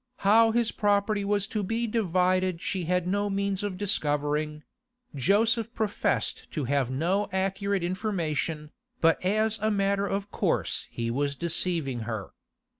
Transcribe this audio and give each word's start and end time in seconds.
How 0.25 0.49
his 0.49 0.71
property 0.71 1.23
was 1.23 1.45
to 1.49 1.61
be 1.61 1.85
divided 1.85 2.59
she 2.59 2.85
had 2.85 3.07
no 3.07 3.29
means 3.29 3.61
of 3.61 3.77
discovering; 3.77 4.63
Joseph 5.13 5.71
professed 5.75 6.49
to 6.53 6.63
have 6.63 6.89
no 6.89 7.29
accurate 7.31 7.83
information, 7.83 8.71
but 8.99 9.23
as 9.23 9.59
a 9.59 9.69
matter 9.69 10.07
of 10.07 10.31
course 10.31 10.87
he 10.89 11.11
was 11.11 11.35
deceiving 11.35 11.99
her. 11.99 12.31